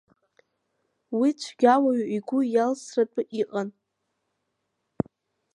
[1.19, 3.69] Уи цәгьа уаҩы игәы иалсратәы иҟан.